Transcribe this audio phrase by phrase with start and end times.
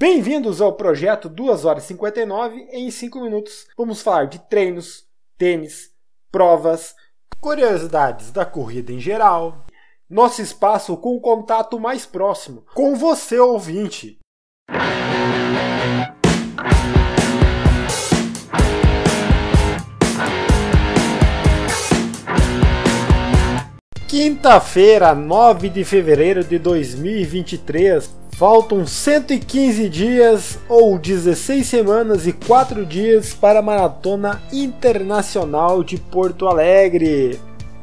[0.00, 3.66] Bem-vindos ao projeto 2 horas e 59 em 5 minutos.
[3.76, 5.04] Vamos falar de treinos,
[5.36, 5.90] tênis,
[6.32, 6.94] provas,
[7.38, 9.66] curiosidades da corrida em geral,
[10.08, 14.18] nosso espaço com o contato mais próximo com você ouvinte.
[24.08, 28.19] Quinta-feira, 9 de fevereiro de 2023.
[28.40, 36.48] Faltam 115 dias ou 16 semanas e 4 dias para a Maratona Internacional de Porto
[36.48, 37.38] Alegre.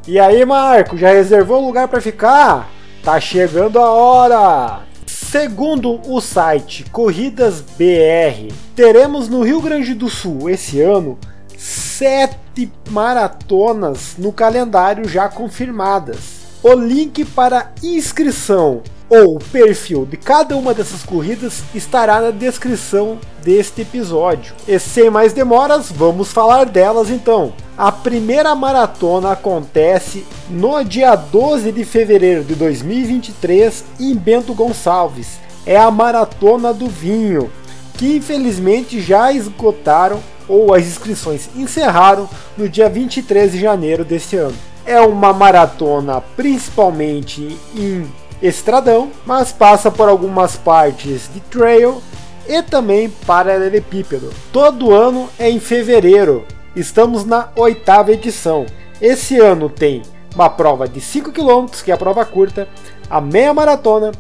[0.08, 2.72] E aí, Marco, já reservou lugar para ficar?
[3.04, 4.80] Tá chegando a hora!
[5.06, 11.20] Segundo o site Corridas BR, teremos no Rio Grande do Sul esse ano
[11.56, 16.18] sete maratonas no calendário já confirmadas.
[16.64, 23.82] O link para inscrição ou perfil de cada uma dessas corridas estará na descrição deste
[23.82, 24.54] episódio.
[24.68, 27.54] E sem mais demoras, vamos falar delas então.
[27.78, 35.40] A primeira maratona acontece no dia 12 de fevereiro de 2023 em Bento Gonçalves.
[35.66, 37.52] É a Maratona do Vinho,
[37.94, 44.56] que infelizmente já esgotaram ou as inscrições encerraram no dia 23 de janeiro deste ano.
[44.86, 48.08] É uma maratona principalmente em
[48.42, 52.02] estradão, mas passa por algumas partes de trail
[52.48, 54.32] e também paralelepípedo.
[54.52, 56.46] Todo ano é em fevereiro.
[56.76, 58.66] Estamos na oitava edição.
[59.02, 60.02] Esse ano tem
[60.34, 62.68] uma prova de 5 km, que é a prova curta,
[63.10, 64.12] a meia maratona,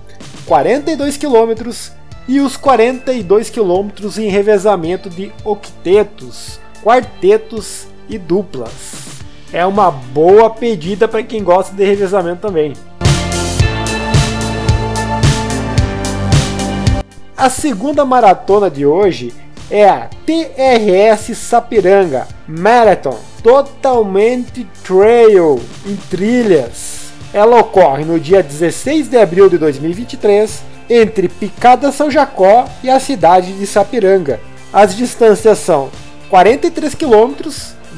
[0.45, 1.72] 42 km
[2.28, 8.72] e os 42 km em revezamento de octetos, quartetos e duplas.
[9.54, 12.73] É uma boa pedida para quem gosta de revezamento também.
[17.38, 19.32] A segunda maratona de hoje
[19.70, 27.11] é a TRS Sapiranga Marathon, totalmente trail, em trilhas.
[27.32, 33.00] Ela ocorre no dia 16 de abril de 2023 entre Picada São Jacó e a
[33.00, 34.40] cidade de Sapiranga.
[34.73, 35.92] As distâncias são
[36.32, 37.52] 43 km,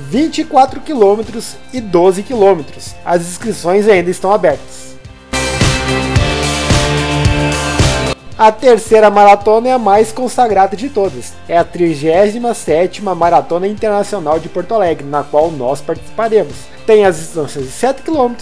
[0.09, 1.40] 24 km
[1.72, 2.62] e 12 km.
[3.06, 4.88] As inscrições ainda estão abertas.
[8.39, 11.33] A terceira maratona é a mais consagrada de todas.
[11.45, 16.55] É a 37ª Maratona Internacional de Porto Alegre, na qual nós participaremos.
[16.85, 18.35] Tem as distâncias de 7 km,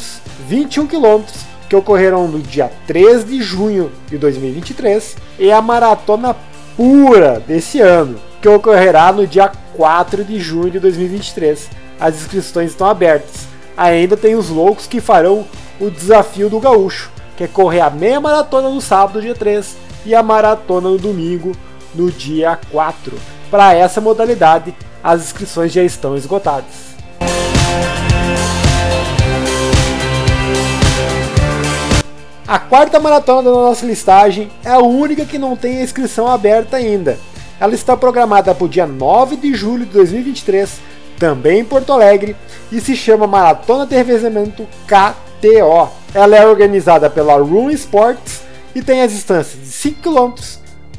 [0.48, 1.24] 21 km,
[1.68, 6.36] que ocorrerão no dia 3 de junho de 2023, e a maratona
[6.76, 11.72] pura desse ano, que ocorrerá no dia 4 de junho de 2023.
[12.00, 13.48] As inscrições estão abertas.
[13.76, 15.44] Ainda tem os loucos que farão
[15.80, 20.16] o desafio do gaúcho, que é correr a meia maratona no sábado, dia 3, e
[20.16, 21.52] a maratona no domingo,
[21.94, 23.14] no dia 4.
[23.52, 24.74] Para essa modalidade,
[25.04, 26.96] as inscrições já estão esgotadas.
[32.48, 36.78] A quarta maratona da nossa listagem é a única que não tem a inscrição aberta
[36.78, 37.18] ainda.
[37.60, 40.80] Ela está programada para o dia 9 de julho de 2023,
[41.20, 42.34] também em Porto Alegre,
[42.72, 45.90] e se chama Maratona de Revezamento KTO.
[46.14, 48.47] Ela é organizada pela Run Sports
[48.78, 50.36] e tem as distâncias de 5 km,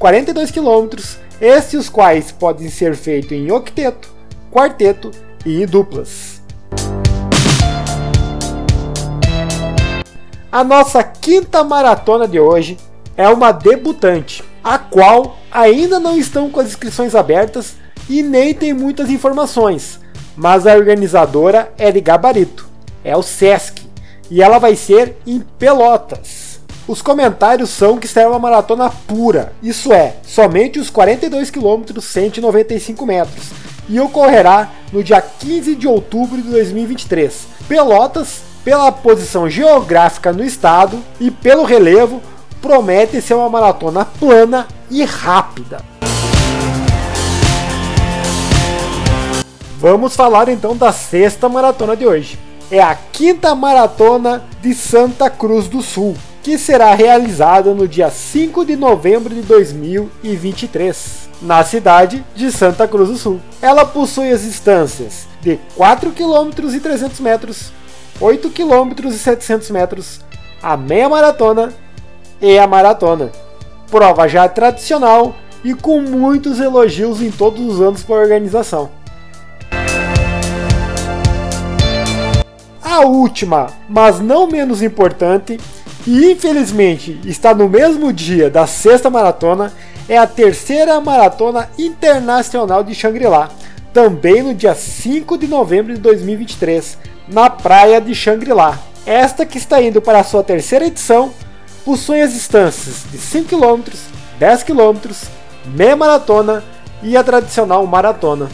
[0.01, 1.01] 42 km,
[1.41, 4.13] estes os quais podem ser feitos em octeto,
[4.51, 5.13] quarteto
[5.47, 6.43] e em duplas.
[10.51, 12.77] A nossa quinta maratona de hoje
[13.17, 17.77] é uma debutante, a qual ainda não estão com as inscrições abertas
[18.11, 20.01] e nem tem muitas informações,
[20.37, 22.69] mas a organizadora é de gabarito,
[23.05, 23.87] é o SESC,
[24.29, 26.38] e ela vai ser em Pelotas.
[26.89, 33.05] Os comentários são que será uma maratona pura, isso é, somente os 42 km 195
[33.05, 33.51] metros,
[33.91, 37.47] e ocorrerá no dia 15 de outubro de 2023.
[37.69, 42.23] Pelotas, pela posição geográfica no estado e pelo relevo,
[42.63, 45.85] promete ser uma maratona plana e rápida.
[49.79, 52.39] Vamos falar então da sexta maratona de hoje.
[52.71, 58.65] É a quinta maratona de Santa Cruz do Sul, que será realizada no dia 5
[58.65, 63.41] de novembro de 2023, na cidade de Santa Cruz do Sul.
[63.61, 67.73] Ela possui as distâncias de 4 km e 300 metros,
[68.21, 70.21] 8 km e 700 metros,
[70.63, 71.73] a meia maratona
[72.41, 73.31] e a maratona.
[73.91, 78.91] Prova já tradicional e com muitos elogios em todos os anos para a organização.
[82.83, 85.59] A última, mas não menos importante,
[86.07, 89.73] e infelizmente está no mesmo dia da sexta maratona
[90.09, 93.51] é a terceira maratona internacional de Xangri-Lá,
[93.93, 96.99] também no dia 5 de novembro de 2023,
[97.29, 98.79] na praia de Xangri-Lá.
[99.05, 101.33] Esta que está indo para a sua terceira edição,
[101.85, 103.83] possui as distâncias de 5 km,
[104.39, 105.11] 10 km,
[105.67, 106.65] meia maratona
[107.03, 108.49] e a tradicional maratona.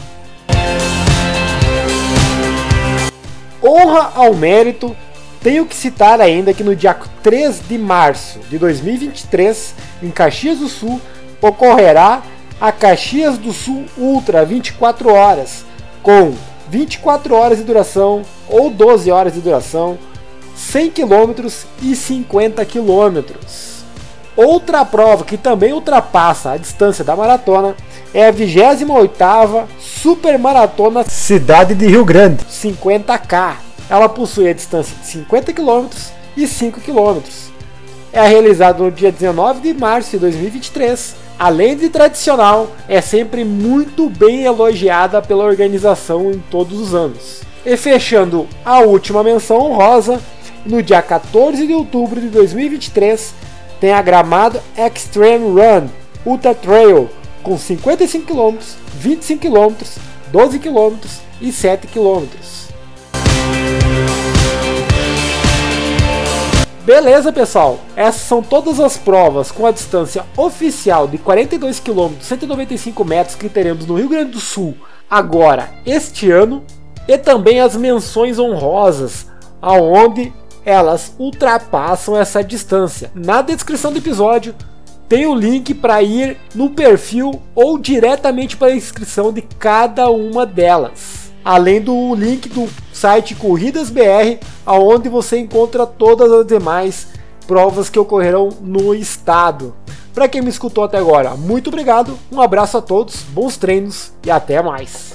[3.63, 4.95] Honra ao mérito,
[5.45, 10.67] tenho que citar ainda que no dia 3 de março de 2023, em Caxias do
[10.67, 10.99] Sul,
[11.39, 12.23] ocorrerá
[12.59, 15.63] a Caxias do Sul Ultra 24 horas,
[16.01, 16.33] com
[16.67, 19.99] 24 horas de duração ou 12 horas de duração,
[20.55, 21.47] 100 km
[21.79, 23.35] e 50 km.
[24.35, 27.75] Outra prova que também ultrapassa a distância da maratona
[28.15, 33.64] é a 28ª Super Maratona Cidade de Rio Grande, 50K.
[33.89, 35.87] Ela possui a distância de 50 km
[36.35, 37.21] e 5 km.
[38.11, 41.15] É realizada no dia 19 de março de 2023.
[41.37, 47.41] Além de tradicional, é sempre muito bem elogiada pela organização em todos os anos.
[47.65, 50.21] E fechando a última menção honrosa,
[50.65, 53.33] no dia 14 de outubro de 2023,
[53.79, 55.87] tem a Gramado Extreme Run
[56.25, 57.09] Ultra Trail
[57.43, 58.57] com 55 km,
[58.97, 59.73] 25 km,
[60.31, 60.95] 12 km
[61.41, 62.25] e 7 km.
[66.85, 67.79] Beleza, pessoal?
[67.95, 73.49] Essas são todas as provas com a distância oficial de 42 km, 195 metros que
[73.49, 74.77] teremos no Rio Grande do Sul
[75.09, 76.63] agora este ano
[77.07, 79.25] e também as menções honrosas
[79.59, 80.31] aonde
[80.63, 83.11] elas ultrapassam essa distância.
[83.15, 84.53] Na descrição do episódio
[85.09, 90.45] tem o link para ir no perfil ou diretamente para a inscrição de cada uma
[90.45, 91.24] delas.
[91.45, 97.09] Além do link do site Corridas BR, aonde você encontra todas as demais
[97.45, 99.75] provas que ocorrerão no estado.
[100.11, 104.31] Para quem me escutou até agora, muito obrigado, um abraço a todos, bons treinos e
[104.31, 105.14] até mais.